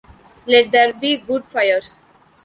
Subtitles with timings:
[0.47, 1.99] Let there be good fires.